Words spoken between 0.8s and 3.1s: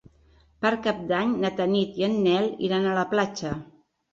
Cap d'Any na Tanit i en Nel iran a la